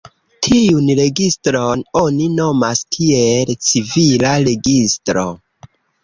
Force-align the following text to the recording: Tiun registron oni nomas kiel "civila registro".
Tiun 0.45 0.85
registron 0.99 1.83
oni 1.99 2.29
nomas 2.37 2.81
kiel 2.95 3.51
"civila 3.67 4.31
registro". 4.47 5.27